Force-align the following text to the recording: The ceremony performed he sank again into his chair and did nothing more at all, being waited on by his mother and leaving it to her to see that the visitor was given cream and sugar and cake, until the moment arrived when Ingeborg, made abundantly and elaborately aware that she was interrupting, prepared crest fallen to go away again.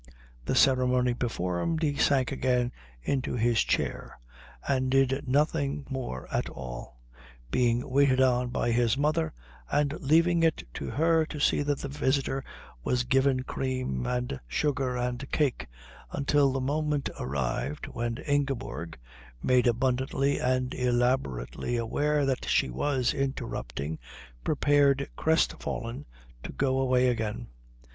The 0.45 0.55
ceremony 0.55 1.13
performed 1.13 1.83
he 1.83 1.95
sank 1.95 2.31
again 2.31 2.71
into 3.03 3.35
his 3.35 3.61
chair 3.63 4.17
and 4.67 4.89
did 4.89 5.27
nothing 5.27 5.85
more 5.91 6.27
at 6.31 6.49
all, 6.49 6.99
being 7.51 7.87
waited 7.87 8.19
on 8.19 8.47
by 8.47 8.71
his 8.71 8.97
mother 8.97 9.31
and 9.69 9.93
leaving 9.99 10.41
it 10.41 10.63
to 10.73 10.89
her 10.89 11.23
to 11.27 11.39
see 11.39 11.61
that 11.61 11.77
the 11.77 11.87
visitor 11.87 12.43
was 12.83 13.03
given 13.03 13.43
cream 13.43 14.07
and 14.07 14.39
sugar 14.47 14.97
and 14.97 15.29
cake, 15.31 15.67
until 16.11 16.51
the 16.51 16.59
moment 16.61 17.11
arrived 17.19 17.85
when 17.85 18.17
Ingeborg, 18.25 18.97
made 19.43 19.67
abundantly 19.67 20.39
and 20.39 20.73
elaborately 20.73 21.77
aware 21.77 22.25
that 22.25 22.45
she 22.45 22.71
was 22.71 23.13
interrupting, 23.13 23.99
prepared 24.43 25.11
crest 25.15 25.61
fallen 25.61 26.05
to 26.41 26.51
go 26.51 26.79
away 26.79 27.07
again. 27.07 27.49